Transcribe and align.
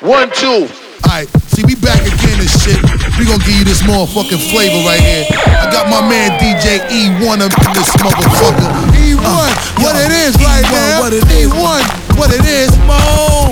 One, 0.00 0.30
two. 0.32 0.64
Alright, 1.04 1.28
see, 1.52 1.60
we 1.68 1.76
back 1.76 2.00
again 2.00 2.40
and 2.40 2.48
shit. 2.48 2.80
We 3.20 3.28
gonna 3.28 3.44
give 3.44 3.52
you 3.52 3.64
this 3.68 3.82
motherfucking 3.84 4.40
flavor 4.48 4.80
right 4.88 4.96
here. 4.96 5.28
I 5.28 5.68
got 5.68 5.92
my 5.92 6.00
man 6.00 6.40
DJ 6.40 6.80
E1 6.88 7.44
up 7.44 7.52
in 7.52 7.70
this 7.76 7.92
motherfucker. 8.00 8.64
E1, 8.96 9.20
uh, 9.20 9.52
what 9.84 9.92
yo, 9.92 10.00
it 10.00 10.12
is 10.24 10.36
E1, 10.36 10.44
right 10.48 10.64
now. 10.72 11.00
What 11.00 11.12
it 11.12 11.24
E1, 11.24 11.44
is. 11.44 12.16
what 12.16 12.30
it 12.32 12.44
is. 12.48 12.72
Mo. 12.88 12.96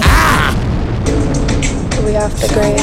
Ah. 0.08 0.56
We 2.06 2.16
off 2.16 2.32
the 2.40 2.48
grade. 2.48 2.80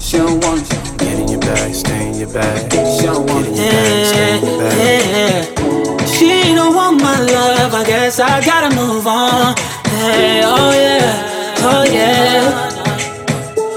She 0.00 0.16
don't 0.16 0.40
want 0.40 0.64
you. 0.64 0.96
Get 0.96 1.18
in 1.20 1.28
your 1.28 1.40
bag, 1.40 1.74
stay 1.74 2.08
in 2.08 2.14
your 2.14 2.32
bag. 2.32 2.72
She 2.72 3.04
don't 3.04 3.26
want 3.28 3.44
Get 3.44 3.58
in 3.58 3.60
your 3.60 3.68
bag, 3.68 4.06
stay 4.06 4.38
in 4.38 4.44
your 4.46 4.58
bag. 4.58 6.08
She 6.08 6.54
don't 6.54 6.74
want 6.74 7.02
my 7.02 7.20
love, 7.20 7.74
I 7.74 7.84
guess 7.84 8.20
I 8.20 8.42
gotta 8.42 8.74
move 8.74 9.06
on. 9.06 9.54
Hey, 9.84 10.40
oh 10.44 10.72
yeah, 10.72 11.33
oh 11.66 11.84
yeah. 11.90 12.70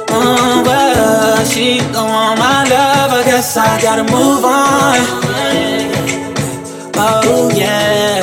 Oh, 0.10 0.64
well, 0.66 1.46
she 1.46 1.80
don't 1.94 2.10
want 2.10 2.40
my 2.40 2.64
love, 2.68 3.12
I 3.12 3.24
guess 3.24 3.56
I 3.58 3.82
gotta 3.82 4.04
move 4.04 4.44
on. 4.44 4.98
Oh 7.00 7.52
yeah, 7.56 8.22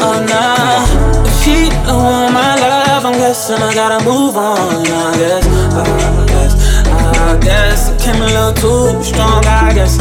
oh 0.00 0.18
no. 0.32 1.24
She 1.42 1.68
don't 1.84 2.02
want 2.02 2.32
my 2.32 2.54
love, 2.56 3.04
I'm 3.04 3.14
I 3.14 3.74
gotta 3.74 4.04
move 4.04 4.36
on. 4.36 4.86
I 4.86 5.16
guess, 5.18 5.46
I 5.74 6.26
guess, 6.32 6.52
I 6.86 7.40
guess 7.42 8.04
came 8.04 8.22
a 8.22 8.26
little 8.26 8.54
too 8.54 9.02
strong. 9.02 9.44
I 9.44 9.72
guess 9.74 9.94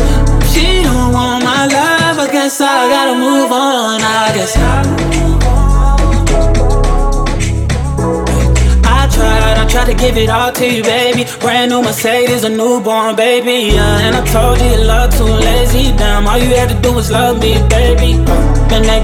she 0.53 0.83
don't 0.83 1.11
want 1.11 1.43
my 1.43 1.65
love, 1.67 2.19
I 2.19 2.31
guess 2.31 2.61
I 2.61 2.87
gotta 2.87 3.15
move 3.15 3.51
on. 3.51 4.01
I 4.01 4.31
guess. 4.33 5.72
Try 9.73 9.85
to 9.85 9.95
give 9.95 10.17
it 10.17 10.29
all 10.29 10.51
to 10.51 10.65
you, 10.71 10.83
baby. 10.83 11.25
Brand 11.39 11.71
new 11.71 11.81
Mercedes, 11.81 12.43
a 12.43 12.49
newborn 12.49 13.15
baby. 13.15 13.73
Yeah, 13.73 14.05
and 14.05 14.15
I 14.15 14.23
told 14.23 14.61
you 14.61 14.85
love 14.85 15.09
too 15.17 15.23
lazy. 15.23 15.91
Damn, 15.97 16.27
all 16.27 16.37
you 16.37 16.53
had 16.53 16.69
to 16.69 16.79
do 16.79 16.93
was 16.93 17.09
love 17.09 17.39
me, 17.41 17.57
baby. 17.69 18.13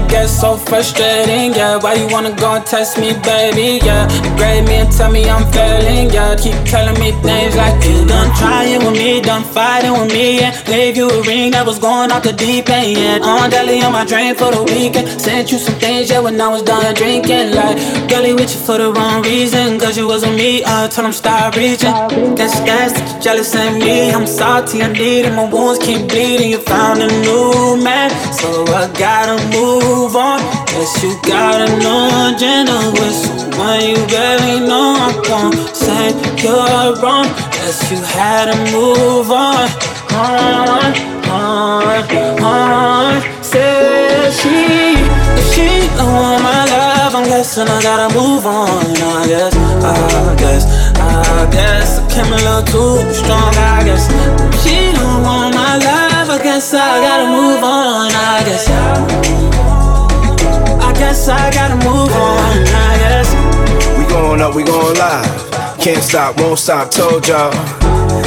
And 0.00 0.10
that 0.10 0.10
gets 0.10 0.40
so 0.40 0.56
frustrating, 0.56 1.52
yeah. 1.54 1.76
Why 1.76 1.94
you 1.94 2.08
wanna 2.08 2.34
go 2.36 2.54
and 2.54 2.64
test 2.64 2.98
me, 2.98 3.12
baby? 3.22 3.84
Yeah, 3.84 4.08
grade 4.36 4.66
me 4.66 4.76
and 4.76 4.92
tell 4.92 5.10
me 5.10 5.28
I'm 5.28 5.50
failing, 5.52 6.10
yeah. 6.10 6.36
Keep 6.36 6.64
telling 6.64 6.98
me 7.00 7.12
things 7.22 7.56
like 7.56 7.84
you 7.84 8.04
done 8.06 8.34
trying 8.36 8.84
with 8.84 8.92
me, 8.92 9.20
done 9.20 9.44
fighting 9.44 9.92
with 9.92 10.12
me, 10.12 10.40
yeah. 10.40 10.62
Gave 10.64 10.96
you 10.96 11.08
a 11.08 11.22
ring 11.22 11.52
that 11.52 11.66
was 11.66 11.78
going 11.78 12.10
off 12.12 12.22
the 12.22 12.32
deep 12.32 12.68
end, 12.68 12.98
yeah. 12.98 13.18
On 13.22 13.50
deli 13.50 13.82
on 13.82 13.92
my 13.92 14.04
drain 14.04 14.34
for 14.34 14.50
the 14.52 14.62
weekend. 14.62 15.08
Sent 15.20 15.52
you 15.52 15.58
some 15.58 15.74
things, 15.74 16.10
yeah, 16.10 16.20
when 16.20 16.40
I 16.40 16.48
was 16.48 16.62
done 16.62 16.94
drinking. 16.94 17.54
Like, 17.54 17.76
girlie 18.08 18.34
with 18.34 18.54
you 18.54 18.60
for 18.60 18.78
the 18.78 18.92
wrong 18.92 19.22
reason, 19.22 19.78
cause 19.78 19.96
you 19.96 20.06
wasn't 20.06 20.36
me. 20.36 20.64
Uh, 20.64 20.84
I 20.84 20.88
told 20.88 21.06
him 21.06 21.12
stop 21.12 21.56
reaching. 21.56 21.92
Guess 22.36 22.60
that's 22.60 23.24
jealous 23.24 23.54
of 23.54 23.76
me. 23.76 24.10
I'm 24.10 24.26
salty, 24.26 24.82
I 24.82 24.92
need 24.92 25.26
it. 25.26 25.32
My 25.34 25.48
wounds 25.48 25.78
keep 25.84 26.08
bleeding. 26.08 26.50
You 26.50 26.58
found 26.58 27.02
a 27.02 27.08
new 27.08 27.82
man, 27.82 28.10
so 28.32 28.64
I 28.66 28.90
gotta 28.98 29.36
move 29.50 29.89
on. 29.90 30.38
Guess 30.66 31.02
you 31.02 31.18
got 31.22 31.60
a 31.60 31.68
new 31.82 32.34
agenda 32.34 32.78
with 32.94 33.14
someone 33.14 33.80
you 33.82 33.96
barely 34.06 34.60
know. 34.66 34.94
I'm 34.98 35.22
gonna 35.22 35.74
say 35.74 36.14
you're 36.42 36.94
wrong. 37.02 37.26
Guess 37.50 37.90
you 37.90 37.98
had 37.98 38.52
to 38.52 38.56
move 38.72 39.30
on. 39.30 39.68
On, 40.14 40.94
on, 41.30 42.42
on. 42.42 43.22
Say 43.42 44.30
she, 44.30 44.94
if 45.38 45.54
she 45.54 45.66
don't 45.96 46.12
want 46.12 46.42
my 46.42 46.64
love, 46.66 47.14
I'm 47.14 47.24
guessing 47.24 47.68
I 47.68 47.82
gotta 47.82 48.14
move 48.14 48.46
on. 48.46 48.86
I 48.96 49.26
guess, 49.26 49.54
I 49.56 50.36
guess, 50.38 50.64
I 50.98 51.48
guess 51.50 51.98
I 51.98 52.08
came 52.10 52.32
a 52.32 52.36
little 52.36 52.62
too 52.62 53.12
strong. 53.12 53.54
I 53.56 53.82
guess 53.84 54.06
she 54.62 54.92
don't 54.92 55.22
want 55.22 55.54
my 55.54 55.76
love. 55.78 56.30
I 56.30 56.38
guess 56.42 56.74
I 56.74 57.00
gotta 57.00 57.26
move 57.28 57.62
on. 57.64 58.10
I 58.12 58.44
guess, 58.44 58.68
I 58.68 59.79
guess 61.00 61.28
I 61.28 61.50
gotta 61.50 61.76
move 61.76 62.12
on. 62.12 62.52
I 62.76 62.92
guess 63.00 63.28
we 63.96 64.04
going 64.04 64.42
up, 64.42 64.54
we 64.54 64.62
going 64.64 64.96
live. 64.98 65.80
Can't 65.80 66.02
stop, 66.02 66.38
won't 66.38 66.58
stop. 66.58 66.90
Told 66.90 67.26
y'all. 67.26 67.52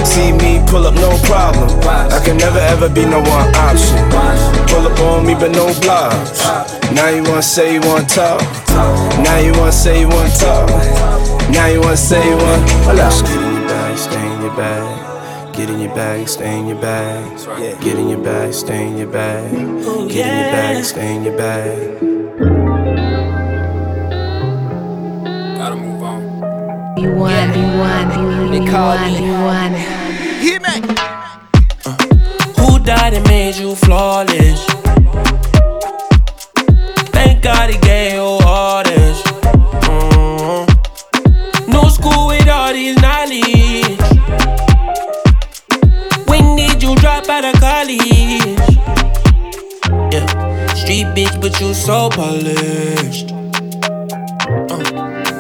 See 0.04 0.32
me 0.32 0.62
pull 0.68 0.86
up, 0.90 0.96
no 0.96 1.12
problem. 1.30 1.70
I 2.10 2.20
can 2.26 2.38
never 2.38 2.58
ever 2.74 2.90
be 2.90 3.06
no 3.06 3.20
one 3.22 3.50
option. 3.68 4.02
Pull 4.70 4.88
up 4.90 5.00
on 5.00 5.26
me, 5.26 5.36
but 5.36 5.52
no 5.52 5.70
blocks. 5.82 6.42
Now 6.92 7.10
you 7.10 7.22
wanna 7.24 7.44
say 7.44 7.76
you 7.76 7.82
wanna 7.82 8.08
talk. 8.08 8.42
Now 9.22 9.38
you 9.38 9.54
wanna 9.54 9.72
say 9.72 10.02
you 10.02 10.10
wanna 10.10 10.34
talk. 10.36 10.68
Now 11.54 11.68
you 11.68 11.80
wanna 11.80 11.98
say 11.98 12.22
you 12.28 12.38
want. 12.38 12.66
Get 12.66 12.90
in 13.30 13.70
your 13.70 13.70
bag, 13.70 13.98
stay 13.98 14.26
in 14.34 14.42
your 14.42 14.56
bag. 14.56 15.56
Get 15.56 15.70
in 15.70 15.80
your 15.80 15.96
bag, 15.96 16.28
stay 16.28 16.60
in 16.60 16.68
your 16.68 16.82
bag. 16.82 17.82
Get 17.82 17.98
in 18.00 18.10
your 18.10 18.24
bag, 18.24 18.54
stay 18.54 18.88
in 18.88 18.98
your 18.98 19.08
bag. 19.08 19.52
Get 20.10 20.26
in 20.26 20.38
your 20.42 20.52
bag, 20.58 20.84
stay 20.84 21.16
in 21.16 21.24
your 21.24 21.38
bag. 21.38 22.13
You 27.04 27.12
won, 27.16 27.54
you 27.54 27.68
won, 27.80 28.12
you, 28.18 28.24
you, 28.32 28.64
you 28.64 28.72
won, 28.72 29.12
you 29.22 29.34
won. 29.34 29.74
Hear 30.40 30.60
me. 30.62 30.76
Who 32.58 32.80
died 32.80 33.14
and 33.14 33.28
made 33.28 33.56
you 33.58 33.76
flawless? 33.76 34.66
Thank 37.12 37.44
God 37.44 37.72
he 37.72 37.78
gave 37.80 38.14
you 38.14 38.22
all 38.22 38.84
this. 38.86 39.22
Mm-hmm. 39.84 40.66
No 41.74 41.90
school 41.90 42.28
with 42.28 42.48
all 42.48 42.72
these 42.72 42.96
knowledge. 43.02 44.00
We 46.30 46.40
need 46.56 46.82
you 46.82 46.96
drop 46.96 47.28
out 47.28 47.44
of 47.44 47.60
college. 47.60 48.00
Yeah, 50.14 50.74
street 50.74 51.08
bitch, 51.14 51.42
but 51.42 51.60
you 51.60 51.74
so 51.74 52.10
polished. 52.10 53.30
Uh, 54.72 54.80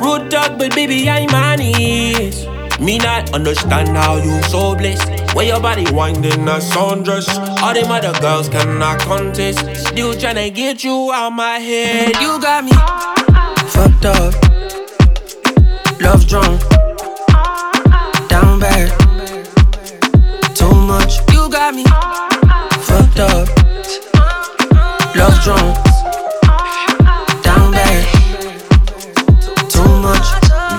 rude 0.02 0.30
dog, 0.30 0.58
but 0.60 0.76
baby, 0.76 1.10
I'm. 1.10 1.33
Me 2.84 2.98
not 2.98 3.34
understand 3.34 3.96
how 3.96 4.18
you 4.18 4.42
so 4.44 4.76
blessed. 4.76 5.34
Where 5.34 5.46
your 5.46 5.62
body 5.62 5.86
winding 5.92 6.48
a 6.48 6.60
sundress. 6.60 7.28
All 7.62 7.74
them 7.74 7.90
other 7.90 8.12
girls 8.20 8.50
cannot 8.50 9.00
contest. 9.00 9.60
Still 9.88 10.14
tryna 10.14 10.54
get 10.54 10.84
you 10.84 11.12
out 11.14 11.30
my 11.30 11.60
head. 11.60 12.14
You 12.22 12.42
got 12.42 12.66
me 12.66 12.74
fucked 13.70 14.06
up, 14.06 14.34
love 16.02 16.28
drunk, 16.28 16.62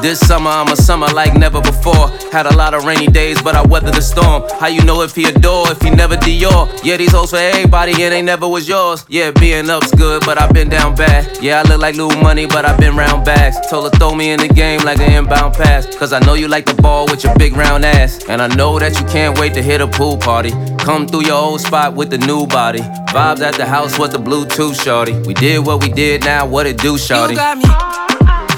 This 0.05 0.21
summer, 0.21 0.51
I'm 0.51 0.69
a 0.69 0.77
summer 0.77 1.07
like 1.15 1.33
never 1.33 1.63
before. 1.63 2.09
Had 2.31 2.45
a 2.45 2.55
lot 2.55 2.75
of 2.75 2.85
rainy 2.85 3.07
days, 3.07 3.41
but 3.41 3.55
I 3.55 3.63
weathered 3.63 3.95
the 3.95 4.03
storm. 4.03 4.43
How 4.61 4.67
you 4.67 4.85
know 4.85 5.01
if 5.01 5.15
he 5.15 5.25
adore, 5.25 5.71
if 5.71 5.81
he 5.81 5.89
never 5.89 6.15
Dior? 6.15 6.69
Yeah, 6.85 6.99
these 6.99 7.13
hoes 7.13 7.31
for 7.31 7.39
everybody, 7.39 7.93
and 7.93 8.13
they 8.13 8.21
never 8.21 8.47
was 8.47 8.69
yours. 8.69 9.07
Yeah, 9.09 9.31
being 9.31 9.71
up's 9.71 9.95
good, 9.95 10.23
but 10.27 10.39
I've 10.39 10.53
been 10.53 10.69
down 10.69 10.95
bad. 10.95 11.39
Yeah, 11.41 11.63
I 11.65 11.69
look 11.71 11.81
like 11.81 11.97
little 11.97 12.21
money, 12.21 12.45
but 12.45 12.67
I've 12.67 12.79
been 12.79 12.95
round 12.95 13.25
bags. 13.25 13.57
Told 13.71 13.91
her 13.91 13.99
throw 13.99 14.15
me 14.15 14.33
in 14.33 14.41
the 14.41 14.49
game 14.49 14.83
like 14.85 14.99
an 14.99 15.11
inbound 15.11 15.55
pass. 15.55 15.87
Cause 15.97 16.13
I 16.13 16.19
know 16.19 16.35
you 16.35 16.49
like 16.49 16.67
the 16.67 16.75
ball 16.83 17.07
with 17.07 17.25
your 17.25 17.35
big 17.39 17.57
round 17.57 17.87
ass. 17.87 18.29
And 18.29 18.43
I 18.43 18.49
know 18.49 18.79
that 18.79 19.01
you 19.01 19.07
can't 19.07 19.39
wait 19.39 19.55
to 19.55 19.63
hit 19.63 19.81
a 19.81 19.87
pool 19.87 20.19
party. 20.19 20.51
Come 20.81 21.09
through 21.09 21.25
your 21.25 21.41
old 21.43 21.63
spot 21.63 21.95
with 21.95 22.11
the 22.11 22.19
new 22.19 22.47
body. 22.47 22.81
Vibes 23.09 23.41
at 23.41 23.55
the 23.55 23.65
house 23.65 23.99
with 23.99 24.13
the 24.13 24.19
Bluetooth 24.19 24.79
shorty. 24.85 25.15
We 25.21 25.33
did 25.33 25.65
what 25.65 25.83
we 25.83 25.89
did, 25.89 26.27
now 26.27 26.45
what 26.45 26.67
it 26.67 26.77
do, 26.77 26.99
shorty? 26.99 27.33
You 27.33 27.39
got 27.39 27.57
me 27.57 27.65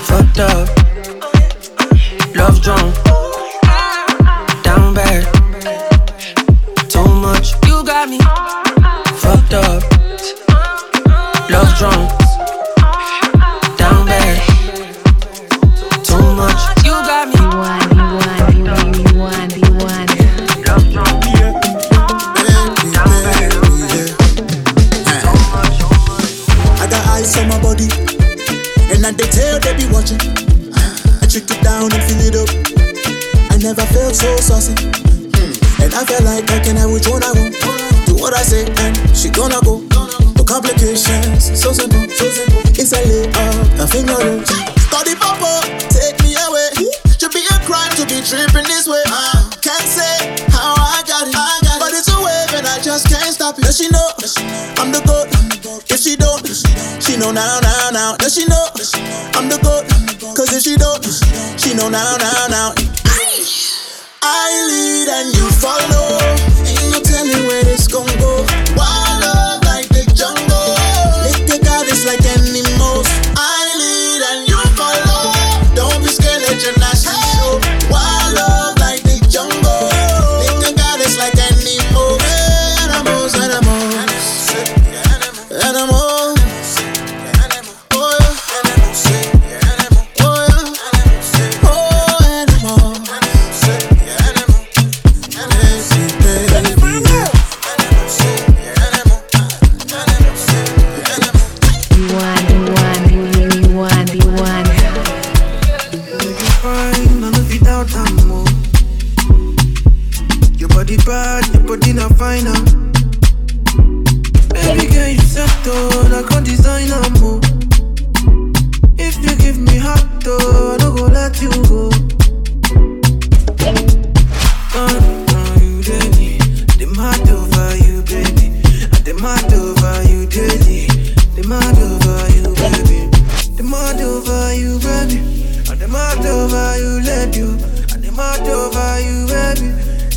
fucked 0.07 0.41
up 0.41 0.87
love 2.37 2.61
drunk, 2.61 2.95
down 4.63 4.93
bad, 4.93 5.25
too 6.91 7.09
much. 7.09 7.55
You 7.67 7.83
got 7.83 8.11
me 8.11 8.19
fucked 9.17 9.55
up, 9.55 9.83
love 11.49 11.73
drunk, 11.79 12.11
down 13.79 14.05
bad, 14.05 14.43
too 16.05 16.35
much. 16.37 16.61
You 16.85 16.93
got 17.09 17.29
me. 17.29 17.37
I 26.79 26.87
got 26.89 27.07
eyes 27.09 27.37
on 27.39 27.49
my 27.49 27.61
body, 27.63 27.89
and 28.93 29.07
I 29.07 29.13
they 29.13 29.27
tell 29.29 29.59
they 29.59 29.75
be 29.75 29.91
watching. 29.91 30.56
Drink 31.37 31.53
it 31.53 31.61
down 31.61 31.93
and 31.93 32.01
fill 32.09 32.23
it 32.25 32.33
up. 32.33 32.49
I 33.53 33.61
never 33.61 33.85
felt 33.93 34.17
so 34.17 34.25
saucy. 34.41 34.73
Mm. 34.73 35.85
And 35.85 35.93
I 35.93 36.01
felt 36.09 36.25
like 36.25 36.49
I 36.49 36.65
can 36.65 36.81
have 36.81 36.89
which 36.89 37.13
one 37.13 37.21
I 37.21 37.29
want. 37.37 37.53
Do 38.09 38.17
what 38.17 38.33
I 38.33 38.41
say 38.41 38.65
and 38.65 38.97
she 39.13 39.29
gonna 39.29 39.61
go. 39.61 39.85
No 40.33 40.45
complications, 40.49 41.53
so 41.53 41.77
simple, 41.77 42.09
so 42.09 42.25
simple. 42.33 42.65
It's 42.73 42.89
a 42.97 43.05
layup, 43.05 43.69
a 43.77 43.85
finger 43.85 44.17
roll. 44.17 44.41
Call 44.89 45.05
the 45.05 45.13
papa, 45.21 45.61
take 45.93 46.17
me 46.25 46.41
away. 46.41 46.73
Should 47.21 47.37
be 47.37 47.45
a 47.53 47.57
crime 47.69 47.93
to 48.01 48.09
be 48.09 48.25
tripping 48.25 48.65
this 48.65 48.89
way. 48.89 49.05
I 49.05 49.53
can't 49.61 49.85
say 49.85 50.41
how 50.57 50.73
I 50.73 51.05
got 51.05 51.29
it, 51.29 51.37
I 51.37 51.61
got 51.61 51.85
but 51.85 51.93
it's 51.93 52.09
a 52.09 52.17
wave 52.17 52.57
and 52.57 52.65
I 52.65 52.81
just 52.81 53.13
can't 53.13 53.29
stop 53.29 53.61
it. 53.61 53.69
Does 53.69 53.77
she 53.77 53.93
know 53.93 54.09
I'm 54.81 54.89
the 54.89 55.05
goat? 55.05 55.29
If 55.93 56.01
she 56.01 56.17
don't, 56.17 56.41
she 57.05 57.21
know 57.21 57.29
now, 57.29 57.61
now, 57.61 57.91
now. 57.93 58.17
Does 58.17 58.33
she 58.33 58.49
know 58.49 58.73
I'm 59.37 59.53
the 59.53 59.61
goat? 59.61 59.96
Cause 60.57 60.65
she 60.65 60.75
don't, 60.77 61.05
she 61.61 61.75
know 61.75 61.91
now, 61.91 62.17
now, 62.17 62.47
now. 62.49 62.73
I 64.23 64.49
lead 64.71 65.07
and 65.07 65.37
you 65.37 65.51
follow. 65.51 65.96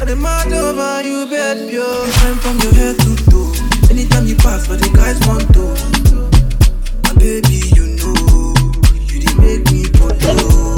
And 0.10 0.18
the 0.18 0.24
mad 0.24 0.52
over 0.52 1.08
you, 1.08 1.28
baby. 1.30 1.74
Yo. 1.74 1.86
Time 1.86 2.38
from 2.42 2.58
your 2.66 2.74
head 2.74 2.98
to 2.98 3.16
toe. 3.30 3.54
Anytime 3.92 4.26
you 4.26 4.36
pass, 4.38 4.66
for 4.66 4.76
the 4.76 4.90
guys 4.90 5.22
want 5.30 5.46
to. 5.54 5.70
My 7.06 7.14
baby, 7.14 7.62
you 7.78 7.94
know, 7.94 8.58
you 9.06 9.22
did 9.22 9.38
make 9.38 9.70
me 9.70 9.86
follow. 10.02 10.74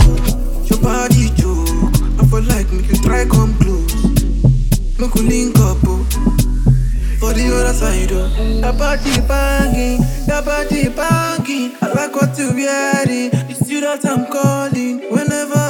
Your 0.68 0.80
body 0.84 1.32
joke. 1.40 1.96
I 2.20 2.28
feel 2.28 2.44
like 2.44 2.68
make 2.76 2.92
you 2.92 3.00
try 3.00 3.24
come 3.24 3.56
close. 3.56 3.96
Make 5.00 5.16
we 5.16 5.22
link 5.24 5.56
up, 5.60 5.80
oh. 5.88 6.04
For 7.24 7.32
the 7.32 7.48
other 7.56 7.72
side, 7.72 8.12
oh. 8.12 8.28
Your 8.36 8.74
body 8.74 9.16
banging, 9.32 10.04
your 10.28 10.44
body 10.44 10.90
banging. 10.92 11.72
I 11.80 11.88
like 11.96 12.14
what 12.20 12.38
you 12.38 12.52
wearing. 12.52 13.32
It's 13.48 13.64
you 13.70 13.80
that 13.80 14.04
I'm 14.04 14.26
calling. 14.28 15.08
Whenever 15.08 15.61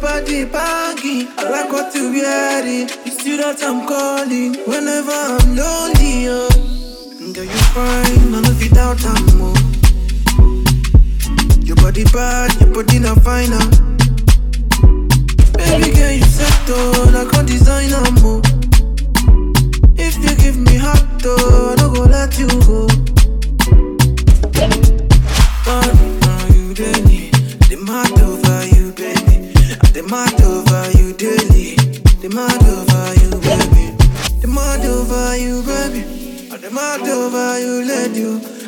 body 0.00 0.44
banging. 0.44 1.28
I 1.36 1.48
like 1.50 1.72
what 1.72 1.94
you 1.94 2.12
wearing. 2.12 2.88
It's 3.06 3.24
you 3.24 3.36
that 3.38 3.62
I'm 3.62 3.86
calling. 3.86 4.54
Whenever 4.66 5.10
I'm 5.10 5.56
lonely, 5.56 6.28
oh. 6.28 6.48
Girl, 7.34 7.44
you 7.44 7.62
fine, 7.74 8.30
none 8.32 8.46
of 8.46 8.62
it 8.62 8.72
doubt 8.72 9.04
I'm 9.04 9.26
more. 9.38 9.54
Your 11.64 11.76
body 11.76 12.04
bad, 12.04 12.54
your 12.60 12.72
body 12.72 12.98
not 12.98 13.22
fine 13.22 13.50
now. 13.50 13.68
Baby 15.56 15.90
girl, 15.94 16.12
you 16.12 16.24
settle, 16.24 17.16
I 17.16 17.28
can't 17.30 17.46
design 17.48 17.92
a 17.92 18.10
move. 18.22 18.44
If 19.98 20.16
you 20.22 20.34
give 20.36 20.56
me 20.56 20.76
heart, 20.76 21.04
though, 21.20 21.72
I 21.72 21.76
don't 21.76 21.94
go 21.94 22.02
let 22.02 22.38
you 22.38 22.48
go. 22.66 22.86
Uh, 25.66 25.97
mad 30.08 30.40
over 30.40 30.90
you 30.92 31.12
daily, 31.12 31.74
the 32.22 32.30
mad 32.30 32.62
over 32.64 33.14
you, 33.20 33.30
baby. 33.44 33.94
The 34.40 34.48
mad 34.48 34.84
over 34.86 35.36
you, 35.36 35.62
baby. 35.62 36.48
And 36.50 36.62
the 36.62 36.70
mad 36.70 37.02
over 37.02 37.60
you, 37.60 37.84
lady. 37.84 38.22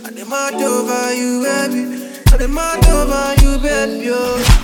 And 0.04 0.16
the 0.16 0.26
mad 0.26 0.54
over 0.54 1.14
you, 1.14 1.42
baby. 1.42 1.82
And 2.30 2.40
the 2.40 2.48
mad 2.48 2.84
over 2.86 3.42
you, 3.42 3.58
baby. 3.58 4.10
Oh. 4.12 4.59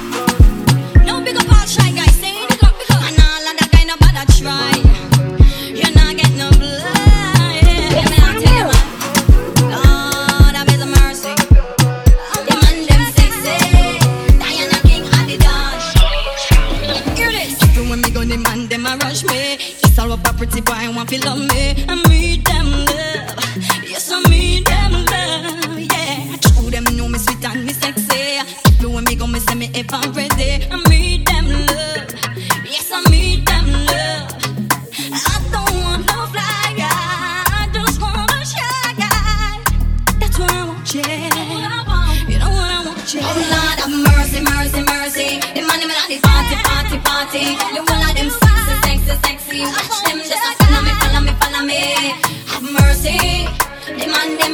Pretty 20.46 20.60
boy 20.60 20.96
want 20.96 21.08
to 21.08 21.25
love 21.25 21.38
me. 21.38 21.84
I 21.88 21.94
meet 22.08 22.44
them 22.44 22.70
love. 22.70 23.37
Yes, 23.82 24.10
I 24.12 24.20
meet 24.28 24.64
them 24.64 24.93
love. 24.93 25.78
Yeah, 25.78 26.37
true 26.37 26.70
them 26.70 26.84
know 26.96 27.08
me 27.08 27.19
sweet 27.19 27.44
and 27.44 27.64
me 27.64 27.72
sexy. 27.72 28.40
Even 28.78 28.93
when 28.93 29.04
me 29.04 29.14
go, 29.14 29.26
me 29.26 29.40
say 29.40 29.54
me 29.54 29.70
ever 29.75 30.00
ready. 30.12 30.66
I 30.70 30.76
meet 30.88 31.26
them 31.26 31.46
love. 31.46 32.14
Yes, 32.64 32.90
I 32.93 33.02
meet 33.10 33.46
them 33.46 33.66
love. 33.90 34.28
I 35.12 35.37
don't 35.52 35.75
want 35.82 36.06
no 36.06 36.26
fly 36.32 36.75
guy. 36.76 36.88
I 37.58 37.69
just 37.72 38.00
want 38.00 38.31
a 38.31 38.44
shy 38.44 38.93
guy. 39.02 40.19
That's 40.20 40.38
what 40.38 40.52
I 40.52 40.64
want, 40.64 40.94
yeah. 40.94 41.06
You 42.28 42.38
know 42.38 42.50
what 42.50 42.70
I 42.70 42.84
want, 42.87 43.14
yeah. 43.14 43.22
Oh 43.22 43.34
Lord, 43.53 43.79
have 43.82 43.94
mercy, 44.06 44.41
mercy, 44.43 44.82
mercy. 44.84 45.29
The 45.55 45.62
man 45.67 45.81
them 45.81 45.91
at 45.91 46.08
the 46.08 46.19
party, 46.20 46.56
party, 46.62 46.98
party. 46.98 47.85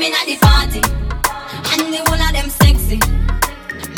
Them 0.03 0.19
at 0.19 0.27
the 0.27 0.37
party, 0.43 0.83
and 0.83 1.95
the 1.95 2.03
one 2.11 2.19
of 2.19 2.33
them 2.35 2.51
sexy. 2.51 2.99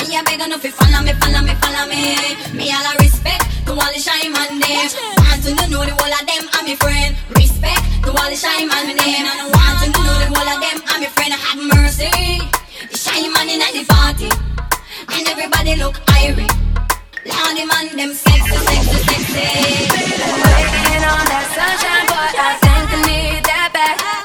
Me 0.05 0.13
a 0.13 0.21
beg 0.21 0.41
enough 0.41 0.61
fi 0.61 0.69
follow 0.69 1.01
me, 1.01 1.17
follow 1.17 1.41
me, 1.41 1.55
follow 1.65 1.89
me. 1.89 2.21
Me 2.53 2.69
all 2.77 2.85
a 2.85 2.93
respect 3.01 3.41
to 3.65 3.73
all 3.73 3.89
the 3.89 3.97
shy 3.97 4.29
man 4.29 4.61
them. 4.61 4.85
Want 5.17 5.41
to 5.49 5.51
know 5.73 5.81
the 5.81 5.97
whole 5.97 6.13
of 6.13 6.25
them 6.29 6.45
are 6.53 6.65
me 6.69 6.77
friend. 6.77 7.17
Respect 7.41 7.81
to 8.05 8.11
all 8.13 8.29
the 8.29 8.37
shy 8.37 8.69
man 8.69 8.93
them. 8.93 9.01
And 9.01 9.33
I 9.33 9.49
want 9.49 9.81
to 9.81 9.87
know 9.97 10.17
the 10.21 10.29
whole 10.29 10.51
of 10.53 10.61
them 10.61 10.79
are 10.93 11.01
me 11.01 11.09
friend. 11.09 11.33
Have 11.33 11.61
mercy. 11.73 12.13
The 12.93 12.99
shy 13.01 13.25
man 13.33 13.49
in 13.49 13.65
at 13.65 13.73
the 13.73 13.85
party, 13.89 14.29
and 15.09 15.25
everybody 15.25 15.73
look 15.81 15.97
irie. 16.21 16.53
Lord, 17.25 17.57
the 17.57 17.65
man 17.65 17.97
them 17.97 18.13
sexy, 18.13 18.57
sexy, 18.61 18.99
sexy. 19.09 19.49
Waiting 19.89 21.05
on 21.09 21.25
that 21.33 21.49
sunshine, 21.57 22.07
but 22.13 22.37
I 22.37 22.61
think 22.61 22.93
I 22.93 22.99
need 23.09 23.41
that 23.49 23.71
back. 23.73 24.24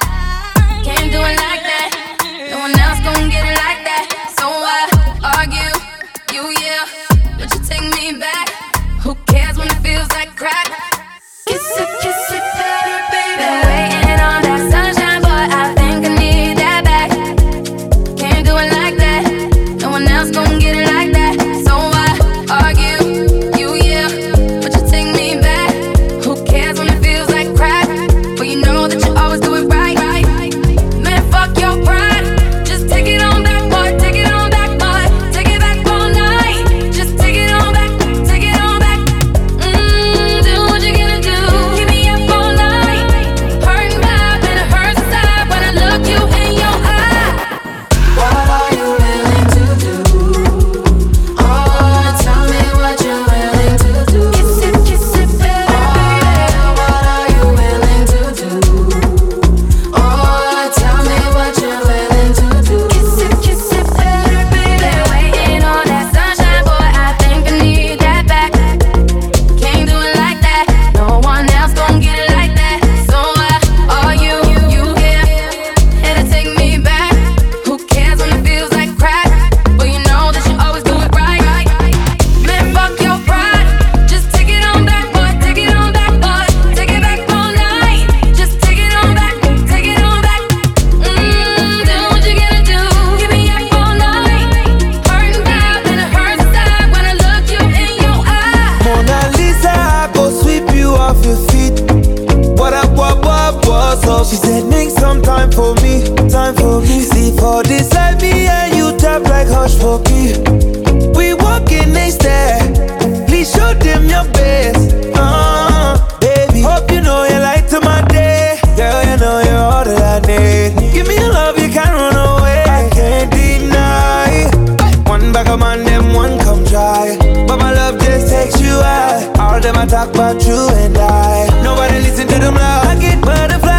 them 126.00 126.14
one 126.14 126.40
come 126.40 126.66
try. 126.66 127.18
But 127.48 127.58
my 127.58 127.74
love 127.74 128.00
just 128.00 128.30
takes 128.32 128.60
you 128.62 128.72
high. 128.72 129.26
All 129.40 129.60
them 129.60 129.76
I 129.78 129.86
talk 129.86 130.10
about 130.10 130.42
you 130.46 130.60
and 130.84 130.98
I. 130.98 131.48
Nobody 131.64 132.00
listen 132.00 132.28
to 132.28 132.40
them 132.40 132.56
love. 132.56 132.86
I 132.86 132.96
get 133.00 133.22
butterflies. 133.22 133.79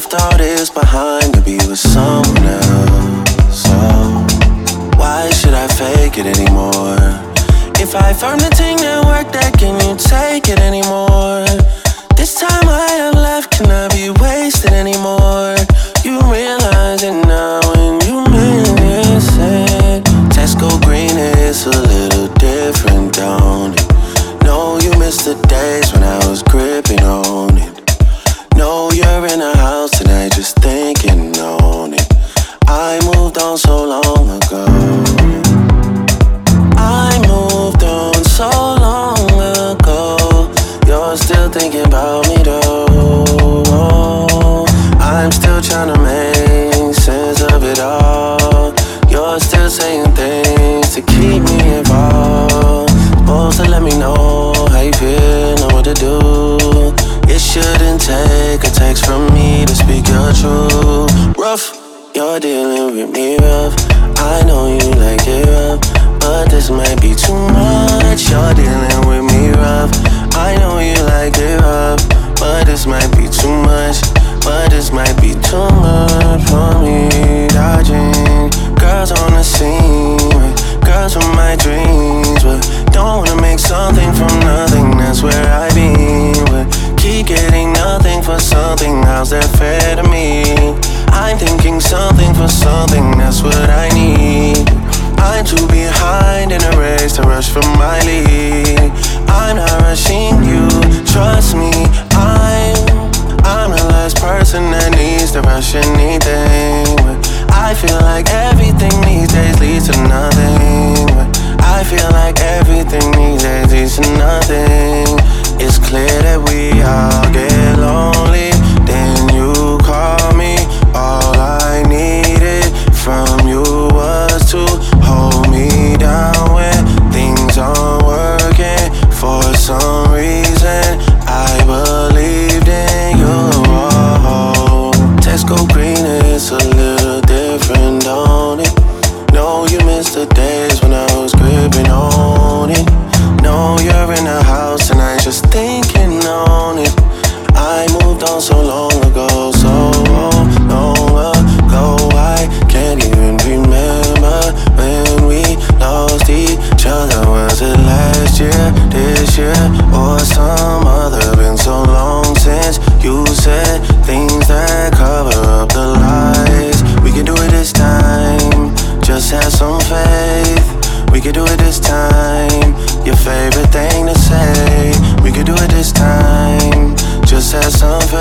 left 0.00 0.14
all 0.22 0.38
this 0.38 0.70
behind 0.70 1.34
to 1.34 1.42
be 1.42 1.56
with 1.68 1.78
someone 1.78 2.46
else. 2.46 3.64
So, 3.64 3.76
why 4.96 5.28
should 5.30 5.52
I 5.52 5.66
fake 5.68 6.16
it 6.16 6.26
anymore? 6.38 6.96
If 7.76 7.94
I 7.94 8.14
firmly 8.14 8.48
but 72.86 73.19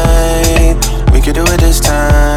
right. 0.03 1.11
We 1.13 1.21
could 1.21 1.35
do 1.35 1.43
it 1.43 1.59
this 1.59 1.79
time. 1.79 2.28